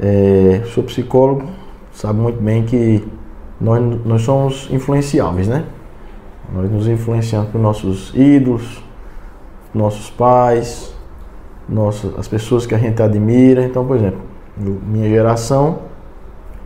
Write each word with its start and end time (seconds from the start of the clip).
É, 0.00 0.62
sou 0.66 0.84
psicólogo, 0.84 1.44
sabe 1.92 2.20
muito 2.20 2.40
bem 2.40 2.64
que 2.64 3.06
nós, 3.60 3.82
nós 4.04 4.22
somos 4.22 4.68
influenciáveis, 4.70 5.48
né? 5.48 5.64
Nós 6.52 6.70
nos 6.70 6.86
influenciamos 6.86 7.50
por 7.50 7.60
nossos 7.60 8.12
ídolos, 8.14 8.82
nossos 9.74 10.08
pais, 10.10 10.94
nossas, 11.68 12.16
as 12.18 12.28
pessoas 12.28 12.64
que 12.64 12.74
a 12.74 12.78
gente 12.78 13.02
admira. 13.02 13.64
Então, 13.64 13.84
por 13.84 13.96
exemplo, 13.96 14.20
minha 14.56 15.08
geração, 15.08 15.80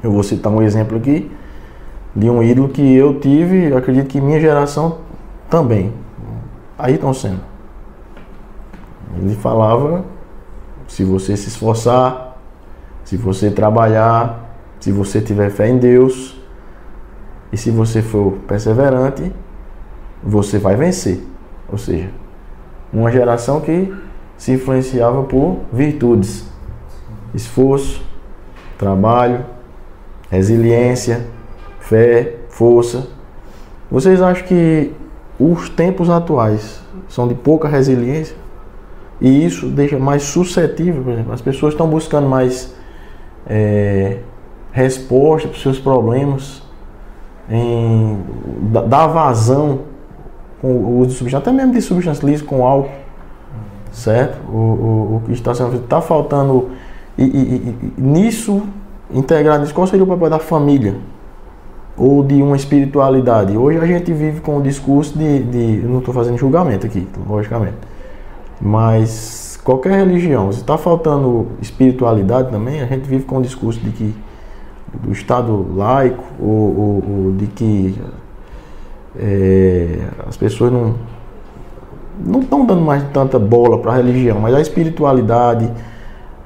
eu 0.03 0.13
vou 0.13 0.23
citar 0.23 0.53
um 0.53 0.63
exemplo 0.63 0.97
aqui 0.99 1.31
de 2.15 2.29
um 2.29 2.43
ídolo 2.43 2.69
que 2.69 2.95
eu 2.95 3.19
tive, 3.19 3.71
eu 3.71 3.77
acredito 3.77 4.09
que 4.09 4.21
minha 4.21 4.41
geração 4.41 4.99
também. 5.49 5.93
Ayrton 6.79 7.13
Senna. 7.13 7.41
Ele 9.17 9.35
falava: 9.35 10.05
se 10.87 11.05
você 11.05 11.37
se 11.37 11.49
esforçar, 11.49 12.32
se 13.13 13.19
você 13.19 13.51
trabalhar, 13.51 14.57
se 14.81 14.91
você 14.91 15.21
tiver 15.21 15.51
fé 15.51 15.69
em 15.69 15.77
Deus 15.77 16.35
e 17.53 17.59
se 17.59 17.71
você 17.71 18.01
for 18.01 18.39
perseverante, 18.49 19.31
você 20.23 20.59
vai 20.59 20.77
vencer. 20.77 21.21
Ou 21.71 21.77
seja, 21.77 22.09
uma 22.91 23.13
geração 23.13 23.61
que 23.61 23.95
se 24.39 24.53
influenciava 24.53 25.25
por 25.25 25.59
virtudes, 25.71 26.49
esforço, 27.35 28.03
trabalho, 28.79 29.45
resiliência, 30.31 31.27
fé, 31.81 32.37
força. 32.49 33.09
Vocês 33.91 34.23
acham 34.23 34.47
que 34.47 34.91
os 35.39 35.69
tempos 35.69 36.09
atuais 36.09 36.81
são 37.11 37.29
de 37.29 37.35
pouca 37.35 37.69
resiliência? 37.69 38.35
E 39.21 39.45
isso 39.45 39.69
deixa 39.69 39.99
mais 39.99 40.23
suscetível, 40.23 41.03
por 41.03 41.13
exemplo, 41.13 41.33
as 41.35 41.43
pessoas 41.43 41.75
estão 41.75 41.87
buscando 41.87 42.27
mais 42.27 42.81
é, 43.47 44.19
resposta 44.73 45.49
para 45.49 45.57
os 45.57 45.63
seus 45.63 45.79
problemas, 45.79 46.63
em, 47.51 48.19
dar 48.89 49.07
vazão 49.07 49.81
com 50.61 50.69
o 50.69 50.99
uso 50.99 51.11
de 51.11 51.15
substância, 51.17 51.39
até 51.39 51.53
mesmo 51.53 51.73
de 51.73 51.83
substância 51.83 52.25
lícita 52.27 52.49
com 52.49 52.65
álcool, 52.65 52.91
certo? 53.91 54.39
O, 54.49 54.57
o, 54.57 55.17
o 55.17 55.23
que 55.27 55.33
está 55.33 55.55
sendo 55.55 55.77
está 55.77 56.01
faltando 56.01 56.71
e, 57.19 57.25
e, 57.25 57.77
e, 57.99 58.01
nisso 58.01 58.63
integrar 59.11 59.59
nisso 59.61 59.75
qual 59.75 59.87
seria 59.87 60.05
o 60.05 60.07
papel 60.07 60.31
da 60.31 60.39
família 60.39 60.97
ou 61.97 62.23
de 62.23 62.43
uma 62.43 62.57
espiritualidade. 62.57 63.57
Hoje 63.57 63.79
a 63.79 63.87
gente 63.87 64.13
vive 64.13 64.41
com 64.41 64.57
o 64.57 64.63
discurso 64.63 65.19
de, 65.19 65.43
de 65.43 65.87
não 65.87 65.99
estou 65.99 66.15
fazendo 66.15 66.39
julgamento 66.39 66.87
aqui, 66.87 67.07
logicamente, 67.29 67.77
mas 68.61 69.52
qualquer 69.65 69.93
religião, 69.93 70.51
se 70.53 70.61
está 70.61 70.77
faltando 70.77 71.49
espiritualidade 71.61 72.51
também, 72.51 72.81
a 72.81 72.87
gente 72.87 73.07
vive 73.09 73.25
com 73.25 73.39
o 73.39 73.43
discurso 73.43 73.81
de 73.81 73.91
que 73.91 74.15
do 74.95 75.11
Estado 75.11 75.75
laico 75.75 76.25
ou, 76.39 76.49
ou, 76.49 77.05
ou 77.27 77.33
de 77.33 77.47
que 77.47 77.99
é, 79.17 80.01
as 80.27 80.37
pessoas 80.37 80.71
não 80.71 80.95
não 82.25 82.41
estão 82.41 82.65
dando 82.65 82.83
mais 82.83 83.03
tanta 83.13 83.39
bola 83.39 83.79
para 83.79 83.93
a 83.93 83.97
religião, 83.97 84.39
mas 84.39 84.55
a 84.55 84.61
espiritualidade, 84.61 85.71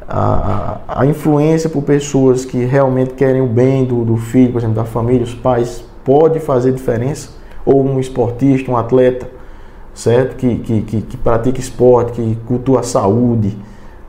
a, 0.08 0.80
a, 0.86 1.00
a, 1.00 1.06
influência 1.06 1.68
por 1.68 1.82
pessoas 1.82 2.44
que 2.44 2.64
realmente 2.64 3.14
querem 3.14 3.42
o 3.42 3.46
bem 3.46 3.84
do, 3.84 4.04
do 4.04 4.16
filho, 4.16 4.52
por 4.52 4.58
exemplo, 4.58 4.76
da 4.76 4.84
família, 4.84 5.24
os 5.24 5.34
pais, 5.34 5.84
pode 6.04 6.38
fazer 6.40 6.72
diferença. 6.72 7.30
Ou 7.64 7.84
um 7.84 7.98
esportista, 7.98 8.70
um 8.70 8.76
atleta, 8.76 9.28
certo? 9.96 10.36
Que, 10.36 10.58
que, 10.58 10.82
que, 10.82 11.00
que 11.00 11.16
pratica 11.16 11.58
esporte, 11.58 12.12
que 12.12 12.36
cultua 12.46 12.80
a 12.80 12.82
saúde, 12.82 13.58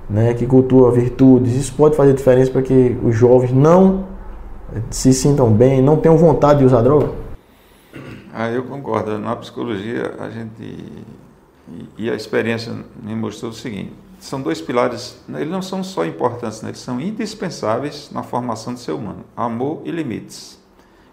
né? 0.07 0.33
que 0.33 0.45
cultua 0.45 0.91
virtudes. 0.91 1.55
Isso 1.55 1.73
pode 1.73 1.95
fazer 1.95 2.13
diferença 2.13 2.51
para 2.51 2.61
que 2.61 2.97
os 3.01 3.15
jovens 3.15 3.53
não 3.53 4.05
se 4.91 5.13
sintam 5.13 5.51
bem, 5.51 5.81
não 5.81 5.95
tenham 5.95 6.17
vontade 6.17 6.59
de 6.59 6.65
usar 6.65 6.81
droga? 6.81 7.09
Ah, 8.33 8.49
eu 8.49 8.63
concordo. 8.63 9.17
Na 9.17 9.35
psicologia, 9.35 10.13
a 10.19 10.29
gente. 10.29 11.03
E 11.97 12.09
a 12.09 12.15
experiência 12.15 12.73
me 13.01 13.15
mostrou 13.15 13.51
o 13.51 13.53
seguinte: 13.53 13.93
são 14.19 14.41
dois 14.41 14.61
pilares, 14.61 15.19
eles 15.27 15.49
não 15.49 15.61
são 15.61 15.83
só 15.83 16.05
importantes, 16.05 16.61
né? 16.61 16.69
eles 16.69 16.79
são 16.79 16.99
indispensáveis 16.99 18.09
na 18.11 18.23
formação 18.23 18.73
do 18.73 18.79
ser 18.79 18.91
humano: 18.91 19.23
amor 19.35 19.81
e 19.85 19.91
limites. 19.91 20.59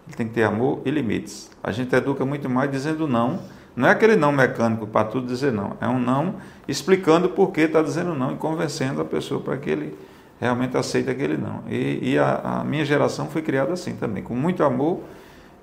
Ele 0.06 0.16
tem 0.16 0.28
que 0.28 0.34
ter 0.34 0.42
amor 0.42 0.80
e 0.84 0.90
limites. 0.90 1.50
A 1.62 1.72
gente 1.72 1.94
educa 1.94 2.24
muito 2.24 2.50
mais 2.50 2.70
dizendo 2.70 3.08
não. 3.08 3.40
Não 3.76 3.88
é 3.88 3.90
aquele 3.90 4.16
não 4.16 4.32
mecânico 4.32 4.86
para 4.86 5.06
tudo 5.06 5.26
dizer 5.26 5.52
não. 5.52 5.76
É 5.80 5.88
um 5.88 5.98
não 5.98 6.36
explicando 6.68 7.28
por 7.28 7.50
que 7.50 7.62
está 7.62 7.82
dizendo 7.82 8.14
não 8.14 8.32
e 8.32 8.36
convencendo 8.36 9.00
a 9.00 9.04
pessoa 9.04 9.40
para 9.40 9.56
que 9.56 9.70
ele 9.70 9.98
realmente 10.40 10.76
aceite 10.76 11.10
aquele 11.10 11.36
não. 11.36 11.62
E, 11.68 12.12
e 12.12 12.18
a, 12.18 12.60
a, 12.60 12.64
minha 12.64 12.84
geração 12.84 13.28
foi 13.28 13.42
criada 13.42 13.72
assim 13.72 13.94
também, 13.96 14.22
com 14.22 14.34
muito 14.34 14.62
amor 14.62 15.00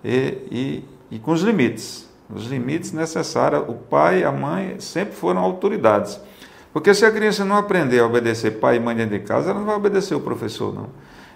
e, 0.03 0.37
e 0.51 0.85
e 1.11 1.19
com 1.19 1.31
os 1.33 1.41
limites. 1.41 2.09
Os 2.33 2.45
limites 2.45 2.93
necessários. 2.93 3.65
O 3.67 3.73
pai 3.73 4.21
e 4.21 4.23
a 4.23 4.31
mãe 4.31 4.79
sempre 4.79 5.13
foram 5.13 5.41
autoridades. 5.41 6.19
Porque 6.71 6.93
se 6.93 7.05
a 7.05 7.11
criança 7.11 7.43
não 7.43 7.57
aprender 7.57 7.99
a 7.99 8.05
obedecer 8.05 8.51
pai 8.51 8.77
e 8.77 8.79
mãe 8.79 8.95
dentro 8.95 9.19
de 9.19 9.25
casa, 9.25 9.49
ela 9.51 9.59
não 9.59 9.65
vai 9.65 9.75
obedecer 9.75 10.15
o 10.15 10.21
professor, 10.21 10.73
não. 10.73 10.87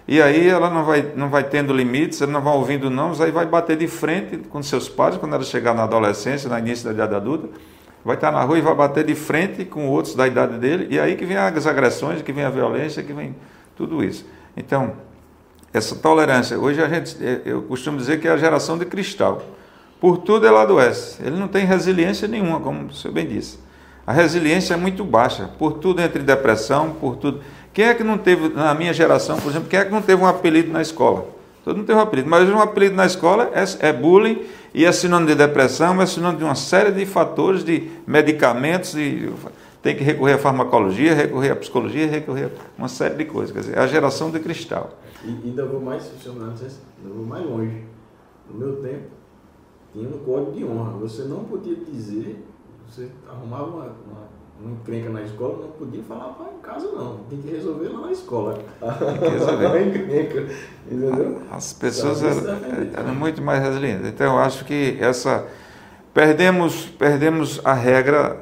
E 0.07 0.21
aí 0.21 0.47
ela 0.47 0.69
não 0.69 0.83
vai, 0.83 1.13
não 1.15 1.29
vai 1.29 1.43
tendo 1.43 1.73
limites, 1.73 2.21
ela 2.21 2.31
não 2.31 2.41
vai 2.41 2.53
ouvindo 2.53 2.89
não, 2.89 3.11
aí 3.19 3.31
vai 3.31 3.45
bater 3.45 3.75
de 3.75 3.87
frente 3.87 4.37
com 4.37 4.61
seus 4.61 4.87
pais, 4.87 5.17
quando 5.17 5.33
ela 5.33 5.43
chegar 5.43 5.73
na 5.73 5.83
adolescência, 5.83 6.47
no 6.49 6.57
início 6.57 6.85
da 6.85 6.91
idade 6.91 7.15
adulta, 7.15 7.49
vai 8.03 8.15
estar 8.15 8.31
na 8.31 8.43
rua 8.43 8.57
e 8.59 8.61
vai 8.61 8.75
bater 8.75 9.03
de 9.03 9.15
frente 9.15 9.65
com 9.65 9.87
outros 9.87 10.13
da 10.13 10.27
idade 10.27 10.59
dele, 10.59 10.87
e 10.91 10.99
aí 10.99 11.15
que 11.15 11.25
vem 11.25 11.37
as 11.37 11.65
agressões, 11.65 12.21
que 12.21 12.31
vem 12.31 12.43
a 12.43 12.51
violência, 12.51 13.01
que 13.01 13.13
vem 13.13 13.35
tudo 13.75 14.03
isso. 14.03 14.25
Então, 14.55 14.93
essa 15.73 15.95
tolerância, 15.95 16.57
hoje 16.57 16.81
a 16.81 16.87
gente, 16.87 17.17
eu 17.43 17.63
costumo 17.63 17.97
dizer 17.97 18.21
que 18.21 18.27
é 18.27 18.31
a 18.31 18.37
geração 18.37 18.77
de 18.77 18.85
cristal. 18.85 19.41
Por 19.99 20.19
tudo 20.19 20.45
ela 20.45 20.61
adoece. 20.61 21.21
Ele 21.21 21.35
não 21.35 21.47
tem 21.47 21.65
resiliência 21.65 22.27
nenhuma, 22.27 22.59
como 22.59 22.85
o 22.85 22.93
senhor 22.93 23.13
bem 23.13 23.27
disse. 23.27 23.59
A 24.07 24.13
resiliência 24.13 24.73
é 24.73 24.77
muito 24.77 25.03
baixa. 25.03 25.49
Por 25.57 25.73
tudo 25.73 26.01
entre 26.01 26.21
depressão, 26.21 26.91
por 26.91 27.17
tudo. 27.17 27.41
Quem 27.75 27.83
é 27.83 27.93
que 27.93 28.05
não 28.05 28.17
teve, 28.17 28.47
na 28.47 28.73
minha 28.73 28.93
geração, 28.93 29.37
por 29.37 29.49
exemplo, 29.49 29.67
quem 29.67 29.77
é 29.77 29.83
que 29.83 29.91
não 29.91 30.01
teve 30.01 30.21
um 30.21 30.25
apelido 30.25 30.71
na 30.71 30.81
escola? 30.81 31.27
Todo 31.61 31.75
mundo 31.75 31.85
teve 31.85 31.99
um 31.99 32.01
apelido. 32.01 32.29
Mas 32.29 32.49
um 32.49 32.57
apelido 32.57 32.95
na 32.95 33.05
escola 33.05 33.51
é, 33.53 33.89
é 33.89 33.91
bullying 33.91 34.45
e 34.73 34.85
é 34.85 34.91
sinônimo 34.93 35.27
de 35.27 35.35
depressão, 35.35 36.01
é 36.01 36.05
sinônimo 36.05 36.37
de 36.37 36.45
uma 36.45 36.55
série 36.55 36.89
de 36.93 37.05
fatores, 37.05 37.65
de 37.65 37.91
medicamentos, 38.07 38.95
e 38.95 39.29
tem 39.81 39.93
que 39.93 40.05
recorrer 40.05 40.35
à 40.35 40.37
farmacologia, 40.37 41.13
recorrer 41.13 41.51
à 41.51 41.55
psicologia, 41.57 42.07
recorrer 42.07 42.45
a 42.45 42.49
uma 42.77 42.87
série 42.87 43.15
de 43.15 43.25
coisas. 43.25 43.51
Quer 43.51 43.59
dizer, 43.59 43.77
é 43.77 43.81
a 43.81 43.87
geração 43.87 44.31
de 44.31 44.39
cristal. 44.39 44.97
E 45.25 45.31
ainda 45.31 45.65
vou 45.65 45.81
mais, 45.81 46.03
senhor 46.03 46.41
ainda 46.41 46.55
vou 47.03 47.25
mais 47.25 47.45
longe. 47.45 47.83
No 48.49 48.57
meu 48.57 48.77
tempo, 48.77 49.09
tinha 49.91 50.07
um 50.07 50.19
código 50.19 50.53
de 50.53 50.63
honra. 50.63 50.91
Você 50.99 51.23
não 51.23 51.43
podia 51.43 51.75
dizer, 51.75 52.41
você 52.87 53.09
arrumava 53.29 53.65
uma, 53.65 53.83
uma, 53.83 54.29
uma 54.59 54.71
encrenca 54.71 55.09
na 55.09 55.21
escola, 55.21 55.65
não 55.65 55.71
podia 55.71 56.01
falar 56.03 56.29
para 56.33 56.53
em 56.53 56.59
casa 56.59 56.87
não. 56.91 57.17
Tem 57.29 57.41
que 57.41 57.49
resolver 57.49 57.89
lá 57.89 58.07
na 58.07 58.11
escola. 58.11 58.59
Tem 58.79 59.17
que 59.17 59.27
resolver. 59.29 59.81
encrenca, 59.87 60.53
entendeu? 60.89 61.41
As 61.51 61.73
pessoas 61.73 62.23
eram, 62.23 62.59
eram, 62.95 63.15
muito 63.15 63.41
mais 63.41 63.61
resilientes. 63.61 64.07
Então 64.07 64.33
eu 64.33 64.39
acho 64.39 64.65
que 64.65 64.97
essa. 64.99 65.45
Perdemos, 66.13 66.85
perdemos 66.85 67.59
a 67.65 67.73
regra, 67.73 68.39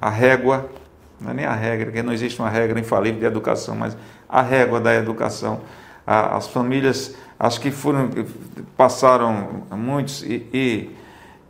a 0.00 0.08
régua, 0.08 0.70
não 1.20 1.32
é 1.32 1.34
nem 1.34 1.44
a 1.44 1.54
regra, 1.54 1.86
porque 1.86 2.02
não 2.04 2.12
existe 2.12 2.38
uma 2.38 2.48
regra 2.48 2.78
infalível 2.78 3.18
de 3.18 3.26
educação, 3.26 3.74
mas 3.74 3.96
a 4.28 4.40
régua 4.40 4.80
da 4.80 4.94
educação. 4.94 5.60
As 6.06 6.46
famílias 6.48 7.16
acho 7.38 7.60
que 7.60 7.72
foram, 7.72 8.10
passaram 8.76 9.64
muitos 9.72 10.22
e, 10.22 10.46
e 10.52 10.96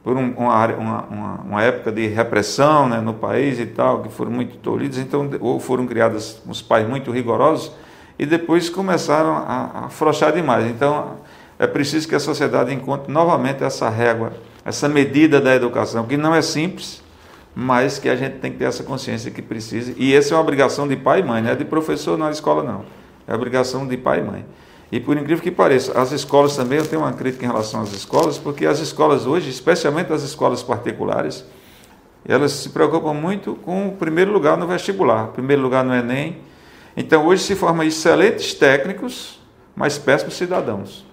por 0.02 0.16
um, 0.16 0.32
uma, 0.32 0.66
uma, 0.66 1.34
uma, 1.42 1.62
época 1.62 1.92
de 1.92 2.08
repressão 2.08 2.88
né, 2.88 3.00
no 3.00 3.14
país 3.14 3.60
e 3.60 3.66
tal, 3.66 4.02
que 4.02 4.08
foram 4.08 4.32
muito 4.32 4.56
tolhidos, 4.56 4.98
então, 4.98 5.30
ou 5.40 5.60
foram 5.60 5.86
criados 5.86 6.42
os 6.46 6.60
pais 6.60 6.88
muito 6.88 7.12
rigorosos, 7.12 7.72
e 8.18 8.26
depois 8.26 8.68
começaram 8.68 9.36
a, 9.36 9.70
a 9.74 9.86
afrouxar 9.86 10.32
demais. 10.32 10.66
Então, 10.66 11.18
é 11.58 11.66
preciso 11.66 12.08
que 12.08 12.14
a 12.14 12.20
sociedade 12.20 12.74
encontre 12.74 13.12
novamente 13.12 13.62
essa 13.62 13.88
régua, 13.88 14.32
essa 14.64 14.88
medida 14.88 15.40
da 15.40 15.54
educação, 15.54 16.04
que 16.04 16.16
não 16.16 16.34
é 16.34 16.42
simples, 16.42 17.00
mas 17.54 17.98
que 17.98 18.08
a 18.08 18.16
gente 18.16 18.38
tem 18.38 18.50
que 18.50 18.58
ter 18.58 18.64
essa 18.64 18.82
consciência 18.82 19.30
que 19.30 19.42
precisa. 19.42 19.94
E 19.96 20.14
essa 20.14 20.34
é 20.34 20.36
uma 20.36 20.42
obrigação 20.42 20.88
de 20.88 20.96
pai 20.96 21.20
e 21.20 21.22
mãe, 21.22 21.40
não 21.40 21.50
é 21.50 21.54
de 21.54 21.64
professor 21.64 22.18
na 22.18 22.30
escola, 22.30 22.64
não. 22.64 22.84
É 23.26 23.34
obrigação 23.34 23.86
de 23.86 23.96
pai 23.96 24.18
e 24.18 24.22
mãe. 24.22 24.44
E 24.92 25.00
por 25.00 25.16
incrível 25.16 25.42
que 25.42 25.50
pareça, 25.50 25.98
as 25.98 26.12
escolas 26.12 26.54
também, 26.54 26.78
eu 26.78 26.86
tenho 26.86 27.00
uma 27.00 27.14
crítica 27.14 27.46
em 27.46 27.48
relação 27.48 27.80
às 27.80 27.94
escolas, 27.94 28.36
porque 28.36 28.66
as 28.66 28.78
escolas 28.78 29.24
hoje, 29.24 29.48
especialmente 29.48 30.12
as 30.12 30.22
escolas 30.22 30.62
particulares, 30.62 31.46
elas 32.28 32.52
se 32.52 32.68
preocupam 32.68 33.14
muito 33.14 33.54
com 33.54 33.88
o 33.88 33.92
primeiro 33.92 34.30
lugar 34.30 34.58
no 34.58 34.66
vestibular, 34.66 35.28
primeiro 35.28 35.62
lugar 35.62 35.82
no 35.82 35.94
Enem. 35.94 36.36
Então 36.94 37.26
hoje 37.26 37.42
se 37.42 37.56
formam 37.56 37.86
excelentes 37.86 38.52
técnicos, 38.52 39.40
mas 39.74 39.96
péssimos 39.96 40.34
cidadãos. 40.34 41.06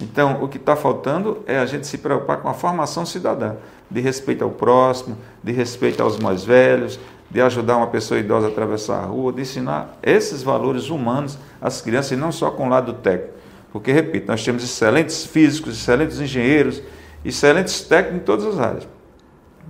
Então 0.00 0.40
o 0.40 0.46
que 0.46 0.56
está 0.56 0.76
faltando 0.76 1.42
é 1.48 1.58
a 1.58 1.66
gente 1.66 1.88
se 1.88 1.98
preocupar 1.98 2.36
com 2.36 2.48
a 2.48 2.54
formação 2.54 3.04
cidadã, 3.04 3.56
de 3.90 4.00
respeito 4.00 4.44
ao 4.44 4.50
próximo, 4.50 5.18
de 5.42 5.50
respeito 5.50 6.00
aos 6.00 6.16
mais 6.16 6.44
velhos, 6.44 6.98
de 7.30 7.40
ajudar 7.40 7.76
uma 7.76 7.86
pessoa 7.86 8.18
idosa 8.18 8.48
a 8.48 8.50
atravessar 8.50 9.02
a 9.02 9.06
rua, 9.06 9.32
de 9.32 9.42
ensinar 9.42 9.98
esses 10.02 10.42
valores 10.42 10.90
humanos 10.90 11.38
às 11.60 11.80
crianças 11.80 12.12
e 12.12 12.16
não 12.16 12.32
só 12.32 12.50
com 12.50 12.66
o 12.66 12.68
lado 12.68 12.94
técnico. 12.94 13.34
Porque, 13.72 13.92
repito, 13.92 14.26
nós 14.26 14.44
temos 14.44 14.64
excelentes 14.64 15.24
físicos, 15.24 15.74
excelentes 15.78 16.20
engenheiros, 16.20 16.82
excelentes 17.24 17.82
técnicos 17.82 18.20
em 18.20 18.24
todas 18.24 18.46
as 18.46 18.58
áreas, 18.58 18.88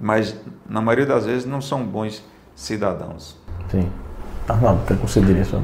mas 0.01 0.35
na 0.69 0.81
maioria 0.81 1.07
das 1.07 1.27
vezes 1.27 1.45
não 1.45 1.61
são 1.61 1.85
bons 1.85 2.23
cidadãos. 2.55 3.37
Sim. 3.71 3.89
Arnaldo, 4.49 4.81
quer 4.87 4.97
considerar 4.97 5.41
isso? 5.41 5.63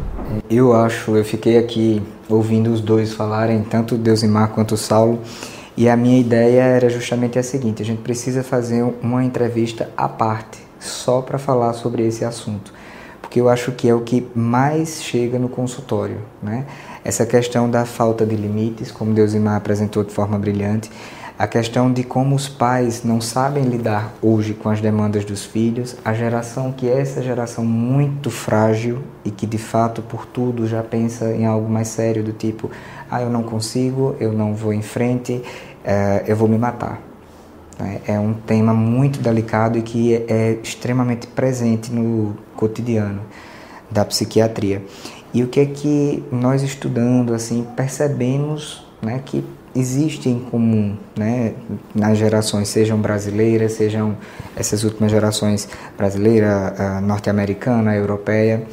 Eu 0.48 0.72
acho, 0.74 1.16
eu 1.16 1.24
fiquei 1.24 1.58
aqui 1.58 2.02
ouvindo 2.28 2.70
os 2.70 2.80
dois 2.80 3.12
falarem, 3.12 3.62
tanto 3.64 3.96
Deusimar 3.96 4.50
quanto 4.50 4.74
o 4.74 4.76
Saulo, 4.76 5.20
e 5.76 5.88
a 5.88 5.96
minha 5.96 6.18
ideia 6.18 6.62
era 6.62 6.88
justamente 6.88 7.38
a 7.38 7.42
seguinte: 7.42 7.82
a 7.82 7.84
gente 7.84 8.02
precisa 8.02 8.42
fazer 8.42 8.82
uma 9.02 9.24
entrevista 9.24 9.90
à 9.96 10.08
parte, 10.08 10.58
só 10.86 11.20
para 11.20 11.38
falar 11.38 11.72
sobre 11.72 12.06
esse 12.06 12.24
assunto, 12.24 12.72
porque 13.20 13.40
eu 13.40 13.48
acho 13.48 13.72
que 13.72 13.88
é 13.88 13.94
o 13.94 14.00
que 14.00 14.26
mais 14.34 15.02
chega 15.02 15.38
no 15.38 15.48
consultório, 15.48 16.18
né? 16.42 16.64
Essa 17.04 17.24
questão 17.24 17.70
da 17.70 17.84
falta 17.84 18.26
de 18.26 18.34
limites, 18.34 18.90
como 18.90 19.14
Deusimar 19.14 19.56
apresentou 19.56 20.02
de 20.02 20.12
forma 20.12 20.38
brilhante, 20.38 20.90
a 21.38 21.46
questão 21.46 21.92
de 21.92 22.02
como 22.02 22.34
os 22.34 22.48
pais 22.48 23.04
não 23.04 23.20
sabem 23.20 23.64
lidar 23.64 24.14
hoje 24.22 24.54
com 24.54 24.70
as 24.70 24.80
demandas 24.80 25.22
dos 25.22 25.44
filhos, 25.44 25.94
a 26.02 26.14
geração 26.14 26.72
que 26.72 26.88
é 26.88 26.98
essa 26.98 27.22
geração 27.22 27.62
muito 27.62 28.30
frágil 28.30 29.02
e 29.22 29.30
que 29.30 29.46
de 29.46 29.58
fato 29.58 30.00
por 30.00 30.24
tudo 30.24 30.66
já 30.66 30.82
pensa 30.82 31.30
em 31.34 31.44
algo 31.44 31.70
mais 31.70 31.88
sério 31.88 32.24
do 32.24 32.32
tipo, 32.32 32.70
ah, 33.10 33.20
eu 33.20 33.28
não 33.28 33.42
consigo, 33.42 34.16
eu 34.18 34.32
não 34.32 34.54
vou 34.54 34.72
em 34.72 34.80
frente, 34.80 35.42
é, 35.84 36.24
eu 36.26 36.34
vou 36.34 36.48
me 36.48 36.56
matar. 36.56 37.05
É, 37.78 38.14
é 38.14 38.20
um 38.20 38.32
tema 38.32 38.72
muito 38.72 39.20
delicado 39.20 39.76
e 39.78 39.82
que 39.82 40.14
é, 40.14 40.24
é 40.28 40.52
extremamente 40.62 41.26
presente 41.26 41.92
no 41.92 42.36
cotidiano 42.56 43.20
da 43.90 44.04
psiquiatria. 44.04 44.82
E 45.34 45.42
o 45.42 45.48
que 45.48 45.60
é 45.60 45.66
que 45.66 46.24
nós 46.32 46.62
estudando 46.62 47.34
assim 47.34 47.66
percebemos, 47.76 48.86
né, 49.02 49.20
que 49.24 49.44
existe 49.74 50.30
em 50.30 50.38
comum 50.38 50.96
né, 51.14 51.52
nas 51.94 52.16
gerações, 52.16 52.68
sejam 52.68 52.98
brasileiras, 52.98 53.72
sejam 53.72 54.16
essas 54.56 54.82
últimas 54.84 55.10
gerações 55.10 55.68
brasileira, 55.96 57.00
norte-americana, 57.02 57.94
europeia, 57.94 58.66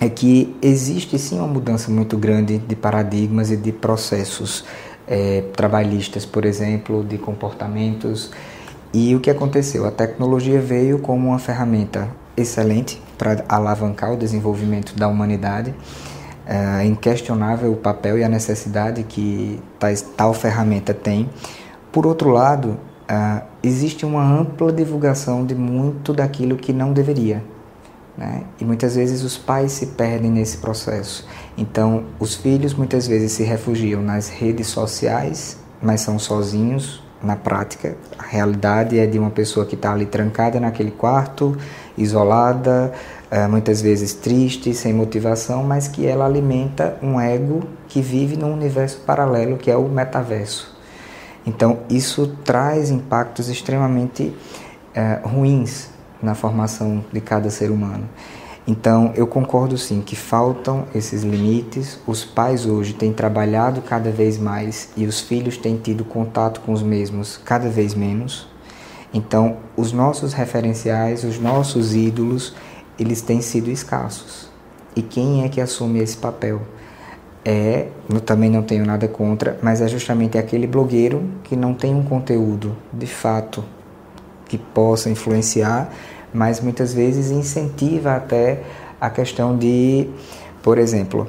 é 0.00 0.08
que 0.08 0.56
existe 0.62 1.18
sim 1.18 1.38
uma 1.38 1.46
mudança 1.46 1.90
muito 1.90 2.16
grande 2.16 2.58
de 2.58 2.76
paradigmas 2.76 3.50
e 3.50 3.56
de 3.56 3.72
processos 3.72 4.64
é, 5.08 5.44
trabalhistas, 5.54 6.26
por 6.26 6.44
exemplo, 6.44 7.04
de 7.04 7.18
comportamentos. 7.18 8.30
E 8.92 9.14
o 9.14 9.20
que 9.20 9.30
aconteceu? 9.30 9.86
A 9.86 9.90
tecnologia 9.90 10.60
veio 10.60 10.98
como 10.98 11.28
uma 11.28 11.38
ferramenta 11.38 12.08
excelente 12.36 13.02
para 13.16 13.44
alavancar 13.48 14.12
o 14.12 14.16
desenvolvimento 14.16 14.94
da 14.96 15.08
humanidade 15.08 15.74
é 16.48 16.82
inquestionável 16.86 17.70
o 17.70 17.76
papel 17.76 18.18
e 18.18 18.24
a 18.24 18.28
necessidade 18.28 19.02
que 19.02 19.60
tais, 19.78 20.00
tal 20.00 20.32
ferramenta 20.32 20.94
tem. 20.94 21.28
Por 21.92 22.06
outro 22.06 22.30
lado, 22.30 22.70
uh, 22.70 23.42
existe 23.62 24.06
uma 24.06 24.24
ampla 24.24 24.72
divulgação 24.72 25.44
de 25.44 25.54
muito 25.54 26.14
daquilo 26.14 26.56
que 26.56 26.72
não 26.72 26.94
deveria. 26.94 27.44
Né? 28.18 28.42
E 28.60 28.64
muitas 28.64 28.96
vezes 28.96 29.22
os 29.22 29.38
pais 29.38 29.70
se 29.70 29.86
perdem 29.86 30.32
nesse 30.32 30.56
processo. 30.56 31.24
Então, 31.56 32.06
os 32.18 32.34
filhos 32.34 32.74
muitas 32.74 33.06
vezes 33.06 33.30
se 33.30 33.44
refugiam 33.44 34.02
nas 34.02 34.28
redes 34.28 34.66
sociais, 34.66 35.56
mas 35.80 36.00
são 36.00 36.18
sozinhos 36.18 37.00
na 37.22 37.36
prática. 37.36 37.96
A 38.18 38.24
realidade 38.24 38.98
é 38.98 39.06
de 39.06 39.20
uma 39.20 39.30
pessoa 39.30 39.64
que 39.64 39.76
está 39.76 39.92
ali 39.92 40.04
trancada 40.04 40.58
naquele 40.58 40.90
quarto, 40.90 41.56
isolada, 41.96 42.92
é, 43.30 43.46
muitas 43.46 43.80
vezes 43.80 44.14
triste, 44.14 44.74
sem 44.74 44.92
motivação, 44.92 45.62
mas 45.62 45.86
que 45.86 46.04
ela 46.04 46.26
alimenta 46.26 46.98
um 47.00 47.20
ego 47.20 47.62
que 47.86 48.00
vive 48.00 48.36
num 48.36 48.52
universo 48.52 48.98
paralelo 49.06 49.56
que 49.56 49.70
é 49.70 49.76
o 49.76 49.88
metaverso. 49.88 50.76
Então, 51.46 51.78
isso 51.88 52.36
traz 52.44 52.90
impactos 52.90 53.48
extremamente 53.48 54.34
é, 54.92 55.20
ruins 55.22 55.97
na 56.22 56.34
formação 56.34 57.04
de 57.12 57.20
cada 57.20 57.50
ser 57.50 57.70
humano. 57.70 58.08
Então, 58.66 59.12
eu 59.14 59.26
concordo 59.26 59.78
sim 59.78 60.02
que 60.02 60.14
faltam 60.14 60.84
esses 60.94 61.22
limites. 61.22 61.98
Os 62.06 62.22
pais 62.22 62.66
hoje 62.66 62.92
têm 62.92 63.14
trabalhado 63.14 63.80
cada 63.80 64.10
vez 64.10 64.36
mais 64.36 64.90
e 64.94 65.06
os 65.06 65.20
filhos 65.20 65.56
têm 65.56 65.78
tido 65.78 66.04
contato 66.04 66.60
com 66.60 66.72
os 66.72 66.82
mesmos 66.82 67.40
cada 67.42 67.70
vez 67.70 67.94
menos. 67.94 68.46
Então, 69.12 69.56
os 69.74 69.90
nossos 69.90 70.34
referenciais, 70.34 71.24
os 71.24 71.40
nossos 71.40 71.94
ídolos, 71.94 72.54
eles 72.98 73.22
têm 73.22 73.40
sido 73.40 73.70
escassos. 73.70 74.50
E 74.94 75.00
quem 75.00 75.44
é 75.44 75.48
que 75.48 75.62
assume 75.62 76.00
esse 76.00 76.18
papel? 76.18 76.60
É, 77.42 77.88
eu 78.12 78.20
também 78.20 78.50
não 78.50 78.62
tenho 78.62 78.84
nada 78.84 79.08
contra, 79.08 79.58
mas 79.62 79.80
é 79.80 79.88
justamente 79.88 80.36
aquele 80.36 80.66
blogueiro 80.66 81.22
que 81.42 81.56
não 81.56 81.72
tem 81.72 81.94
um 81.94 82.02
conteúdo 82.02 82.76
de 82.92 83.06
fato 83.06 83.64
que 84.48 84.58
possa 84.58 85.10
influenciar, 85.10 85.92
mas 86.32 86.60
muitas 86.60 86.92
vezes 86.92 87.30
incentiva 87.30 88.14
até 88.16 88.62
a 89.00 89.08
questão 89.10 89.56
de, 89.56 90.08
por 90.62 90.78
exemplo, 90.78 91.28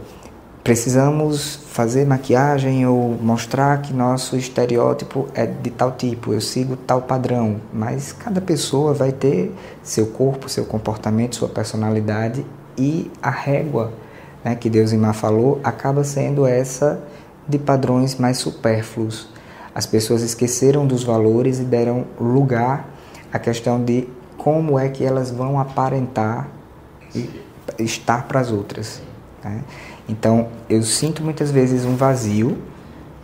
precisamos 0.63 1.60
fazer 1.71 2.06
maquiagem 2.06 2.86
ou 2.86 3.18
mostrar 3.21 3.81
que 3.81 3.94
nosso 3.94 4.36
estereótipo 4.36 5.27
é 5.33 5.45
de 5.45 5.69
tal 5.69 5.92
tipo, 5.92 6.33
eu 6.33 6.42
sigo 6.42 6.75
tal 6.75 7.01
padrão, 7.01 7.62
mas 7.74 8.12
cada 8.12 8.42
pessoa 8.42 8.94
vai 8.94 9.12
ter 9.12 9.54
seu 9.83 10.07
corpo, 10.07 10.50
seu 10.50 10.66
comportamento, 10.66 11.36
sua 11.36 11.50
personalidade 11.50 12.45
e 12.77 13.10
a 13.21 13.30
régua 13.30 13.92
né, 14.44 14.56
que 14.56 14.69
Deus 14.69 14.92
Imá 14.92 15.13
falou 15.13 15.60
acaba 15.63 16.04
sendo 16.04 16.45
essa 16.45 17.01
de 17.48 17.57
padrões 17.57 18.16
mais 18.16 18.38
supérfluos. 18.38 19.30
As 19.74 19.86
pessoas 19.86 20.21
esqueceram 20.21 20.86
dos 20.86 21.04
valores 21.04 21.60
e 21.60 21.63
deram 21.63 22.06
lugar 22.19 22.99
à 23.31 23.40
questão 23.40 23.84
de 23.84 24.08
como 24.38 24.80
é 24.80 24.90
que 24.90 25.04
elas 25.04 25.31
vão 25.31 25.60
aparentar 25.60 26.48
e 27.14 27.30
estar 27.78 28.28
para 28.28 28.40
as 28.40 28.52
outras. 28.52 29.02
Né? 29.44 29.62
Então, 30.08 30.48
eu 30.70 30.81
sinto 30.81 31.24
muitas 31.24 31.52
vezes 31.52 31.86
um 31.86 31.96
vazio, 31.96 32.58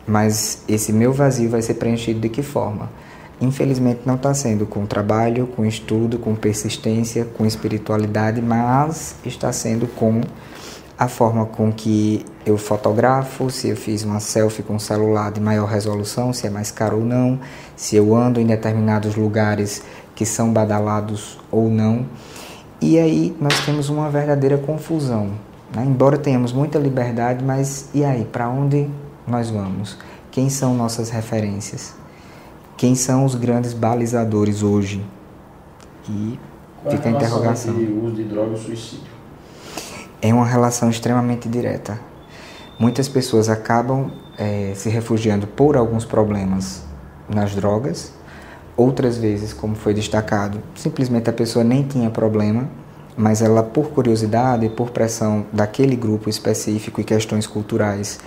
mas 0.08 0.64
esse 0.68 0.94
meu 0.94 1.12
vazio 1.12 1.50
vai 1.50 1.62
ser 1.62 1.76
preenchido 1.76 2.20
de 2.20 2.30
que 2.30 2.44
forma? 2.44 2.90
Infelizmente 3.42 4.02
não 4.06 4.16
está 4.16 4.34
sendo 4.34 4.66
com 4.66 4.86
trabalho, 4.86 5.48
com 5.48 5.66
estudo, 5.66 6.18
com 6.18 6.36
persistência, 6.36 7.26
com 7.38 7.46
espiritualidade, 7.46 8.42
mas 8.42 9.16
está 9.26 9.52
sendo 9.52 9.88
com 9.88 10.22
a 10.98 11.08
forma 11.08 11.46
com 11.46 11.72
que 11.72 12.26
eu 12.46 12.58
fotografo, 12.58 13.50
se 13.50 13.70
eu 13.70 13.76
fiz 13.76 14.04
uma 14.04 14.20
selfie 14.20 14.64
com 14.64 14.80
celular 14.80 15.32
de 15.32 15.42
maior 15.42 15.66
resolução, 15.66 16.32
se 16.32 16.48
é 16.48 16.50
mais 16.50 16.72
caro 16.72 16.98
ou 16.98 17.06
não, 17.06 17.40
se 17.76 17.96
eu 17.96 18.16
ando 18.16 18.40
em 18.40 18.46
determinados 18.46 19.16
lugares 19.16 19.84
que 20.16 20.26
são 20.26 20.54
badalados 20.54 21.38
ou 21.52 21.70
não. 21.70 22.06
E 22.82 22.98
aí 22.98 23.36
nós 23.40 23.66
temos 23.66 23.90
uma 23.90 24.10
verdadeira 24.10 24.58
confusão 24.58 25.32
né? 25.76 25.84
Embora 25.86 26.18
tenhamos 26.18 26.54
muita 26.54 26.80
liberdade, 26.80 27.44
mas 27.44 27.90
e 27.94 28.04
aí, 28.04 28.26
para 28.26 28.50
onde 28.50 28.90
nós 29.28 29.50
vamos? 29.50 29.98
Quem 30.32 30.50
são 30.50 30.74
nossas 30.74 31.10
referências? 31.10 31.96
Quem 32.78 32.96
são 32.96 33.26
os 33.26 33.36
grandes 33.36 33.74
balizadores 33.74 34.64
hoje? 34.64 35.04
E 36.10 36.40
Qual 36.84 36.96
fica 36.96 37.10
a 37.10 37.12
interrogação. 37.12 37.74
Entre 37.74 37.92
o 37.92 38.06
uso 38.06 38.16
de 38.16 38.24
droga 38.24 38.52
e 38.52 38.54
o 38.54 38.58
suicídio? 38.58 39.15
É 40.22 40.34
uma 40.34 40.46
relação 40.46 40.90
extremamente 40.90 41.48
direta. 41.48 42.00
Muitas 42.80 43.08
pessoas 43.08 43.50
acabam 43.50 44.12
é, 44.38 44.74
se 44.76 44.90
refugiando 44.90 45.48
por 45.48 45.78
alguns 45.78 46.06
problemas 46.06 46.84
nas 47.30 47.56
drogas, 47.56 48.12
outras 48.76 49.18
vezes, 49.18 49.54
como 49.54 49.76
foi 49.76 49.94
destacado, 49.94 50.62
simplesmente 50.76 51.30
a 51.30 51.34
pessoa 51.34 51.64
nem 51.64 51.84
tinha 51.84 52.10
problema 52.10 52.68
mas 53.18 53.42
ela, 53.42 53.64
por 53.64 53.90
curiosidade, 53.90 54.68
por 54.70 54.90
pressão 54.90 55.46
daquele 55.52 55.96
grupo 55.96 56.30
específico 56.30 57.00
e 57.00 57.04
questões 57.04 57.48
culturais, 57.48 58.20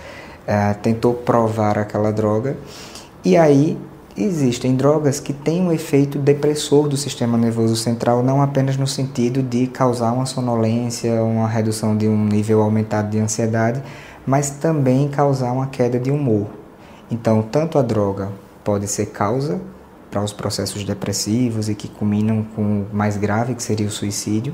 é, 0.47 0.73
tentou 0.73 1.13
provar 1.13 1.77
aquela 1.77 2.11
droga. 2.11 2.57
E 3.23 3.37
aí 3.37 3.77
existem 4.19 4.75
drogas 4.75 5.19
que 5.19 5.31
têm 5.31 5.61
um 5.61 5.71
efeito 5.71 6.19
depressor 6.19 6.87
do 6.87 6.97
sistema 6.97 7.37
nervoso 7.37 7.75
central, 7.75 8.21
não 8.21 8.41
apenas 8.41 8.75
no 8.75 8.85
sentido 8.85 9.41
de 9.41 9.67
causar 9.67 10.11
uma 10.11 10.25
sonolência, 10.25 11.23
uma 11.23 11.47
redução 11.47 11.95
de 11.95 12.07
um 12.07 12.25
nível 12.25 12.61
aumentado 12.61 13.09
de 13.09 13.19
ansiedade, 13.19 13.81
mas 14.25 14.49
também 14.49 15.07
causar 15.07 15.51
uma 15.51 15.67
queda 15.67 15.97
de 15.97 16.11
humor. 16.11 16.47
Então, 17.09 17.41
tanto 17.41 17.79
a 17.79 17.81
droga 17.81 18.29
pode 18.63 18.87
ser 18.87 19.07
causa 19.07 19.59
para 20.11 20.21
os 20.21 20.33
processos 20.33 20.83
depressivos 20.83 21.69
e 21.69 21.75
que 21.75 21.87
culminam 21.87 22.45
com 22.55 22.81
o 22.81 22.87
mais 22.91 23.15
grave, 23.15 23.55
que 23.55 23.63
seria 23.63 23.87
o 23.87 23.91
suicídio, 23.91 24.53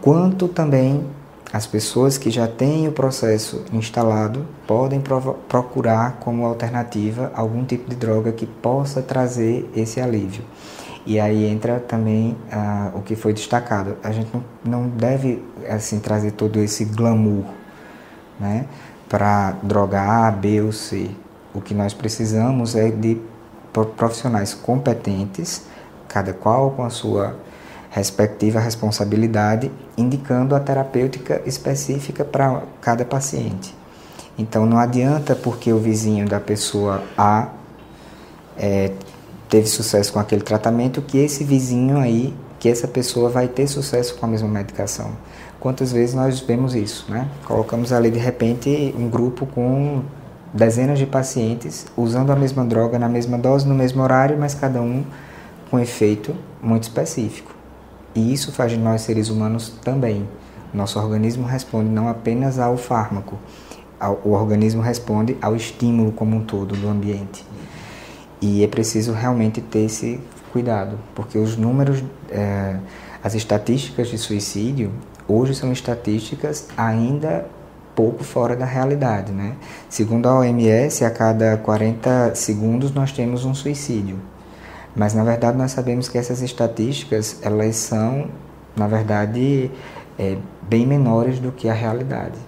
quanto 0.00 0.48
também 0.48 1.04
as 1.52 1.66
pessoas 1.66 2.16
que 2.16 2.30
já 2.30 2.48
têm 2.48 2.88
o 2.88 2.92
processo 2.92 3.62
instalado 3.72 4.46
podem 4.66 5.02
procurar 5.48 6.16
como 6.18 6.46
alternativa 6.46 7.30
algum 7.34 7.62
tipo 7.62 7.90
de 7.90 7.94
droga 7.94 8.32
que 8.32 8.46
possa 8.46 9.02
trazer 9.02 9.70
esse 9.76 10.00
alívio. 10.00 10.42
E 11.04 11.20
aí 11.20 11.44
entra 11.44 11.78
também 11.78 12.36
uh, 12.50 12.96
o 12.96 13.02
que 13.02 13.14
foi 13.14 13.34
destacado. 13.34 13.96
A 14.02 14.12
gente 14.12 14.30
não, 14.32 14.44
não 14.64 14.88
deve 14.88 15.44
assim 15.68 15.98
trazer 16.00 16.30
todo 16.30 16.58
esse 16.58 16.86
glamour, 16.86 17.44
né, 18.40 18.66
para 19.06 19.52
droga 19.62 20.00
A, 20.00 20.30
B 20.30 20.62
ou 20.62 20.72
C. 20.72 21.10
O 21.52 21.60
que 21.60 21.74
nós 21.74 21.92
precisamos 21.92 22.74
é 22.74 22.90
de 22.90 23.20
profissionais 23.94 24.54
competentes, 24.54 25.66
cada 26.08 26.32
qual 26.32 26.70
com 26.70 26.82
a 26.82 26.88
sua 26.88 27.36
respectiva 27.92 28.58
responsabilidade, 28.58 29.70
indicando 29.98 30.56
a 30.56 30.60
terapêutica 30.60 31.42
específica 31.44 32.24
para 32.24 32.62
cada 32.80 33.04
paciente. 33.04 33.74
Então 34.36 34.64
não 34.64 34.78
adianta 34.78 35.36
porque 35.36 35.70
o 35.70 35.78
vizinho 35.78 36.26
da 36.26 36.40
pessoa 36.40 37.02
A 37.18 37.48
é, 38.56 38.92
teve 39.46 39.66
sucesso 39.66 40.10
com 40.10 40.18
aquele 40.18 40.40
tratamento 40.40 41.02
que 41.02 41.18
esse 41.18 41.44
vizinho 41.44 41.98
aí, 41.98 42.34
que 42.58 42.66
essa 42.66 42.88
pessoa 42.88 43.28
vai 43.28 43.46
ter 43.46 43.66
sucesso 43.66 44.14
com 44.14 44.24
a 44.24 44.28
mesma 44.28 44.48
medicação. 44.48 45.10
Quantas 45.60 45.92
vezes 45.92 46.14
nós 46.14 46.40
vemos 46.40 46.74
isso, 46.74 47.04
né? 47.10 47.28
Colocamos 47.44 47.92
ali 47.92 48.10
de 48.10 48.18
repente 48.18 48.94
um 48.98 49.10
grupo 49.10 49.44
com 49.44 50.02
dezenas 50.52 50.98
de 50.98 51.04
pacientes 51.04 51.86
usando 51.94 52.30
a 52.30 52.36
mesma 52.36 52.64
droga 52.64 52.98
na 52.98 53.08
mesma 53.08 53.36
dose, 53.36 53.68
no 53.68 53.74
mesmo 53.74 54.02
horário, 54.02 54.38
mas 54.38 54.54
cada 54.54 54.80
um 54.80 55.04
com 55.70 55.78
efeito 55.78 56.34
muito 56.62 56.84
específico. 56.84 57.61
E 58.14 58.32
isso 58.32 58.52
faz 58.52 58.72
de 58.72 58.78
nós 58.78 59.02
seres 59.02 59.28
humanos 59.28 59.72
também. 59.82 60.28
Nosso 60.72 60.98
organismo 60.98 61.46
responde 61.46 61.88
não 61.90 62.08
apenas 62.08 62.58
ao 62.58 62.76
fármaco, 62.76 63.38
o 64.24 64.30
organismo 64.30 64.82
responde 64.82 65.36
ao 65.40 65.54
estímulo 65.54 66.12
como 66.12 66.36
um 66.36 66.44
todo 66.44 66.74
do 66.74 66.88
ambiente. 66.88 67.44
E 68.40 68.64
é 68.64 68.66
preciso 68.66 69.12
realmente 69.12 69.60
ter 69.60 69.84
esse 69.84 70.20
cuidado, 70.52 70.98
porque 71.14 71.38
os 71.38 71.56
números, 71.56 72.02
é, 72.28 72.76
as 73.22 73.34
estatísticas 73.34 74.08
de 74.08 74.18
suicídio, 74.18 74.90
hoje 75.28 75.54
são 75.54 75.72
estatísticas 75.72 76.68
ainda 76.76 77.46
pouco 77.94 78.24
fora 78.24 78.56
da 78.56 78.64
realidade. 78.64 79.30
Né? 79.30 79.54
Segundo 79.88 80.26
a 80.26 80.38
OMS, 80.40 81.04
a 81.04 81.10
cada 81.10 81.56
40 81.58 82.34
segundos 82.34 82.92
nós 82.92 83.12
temos 83.12 83.44
um 83.44 83.54
suicídio. 83.54 84.18
Mas 84.94 85.14
na 85.14 85.24
verdade 85.24 85.56
nós 85.56 85.72
sabemos 85.72 86.08
que 86.08 86.18
essas 86.18 86.42
estatísticas 86.42 87.38
elas 87.42 87.76
são, 87.76 88.28
na 88.76 88.86
verdade, 88.86 89.70
é, 90.18 90.36
bem 90.62 90.86
menores 90.86 91.38
do 91.38 91.50
que 91.50 91.68
a 91.68 91.74
realidade. 91.74 92.38